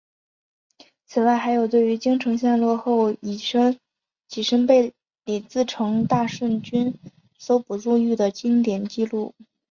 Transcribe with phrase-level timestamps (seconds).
[1.05, 3.37] 此外还有对于京城陷落后己
[4.41, 4.93] 身被
[5.25, 6.97] 李自成大顺军
[7.37, 9.11] 搜捕入狱的经历记载。